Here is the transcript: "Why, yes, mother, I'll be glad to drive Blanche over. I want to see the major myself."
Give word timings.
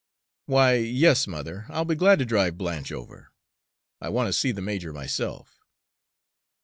"Why, 0.47 0.77
yes, 0.77 1.27
mother, 1.27 1.67
I'll 1.69 1.85
be 1.85 1.93
glad 1.93 2.17
to 2.17 2.25
drive 2.25 2.57
Blanche 2.57 2.91
over. 2.91 3.31
I 4.01 4.09
want 4.09 4.29
to 4.29 4.33
see 4.33 4.51
the 4.51 4.59
major 4.59 4.91
myself." 4.93 5.59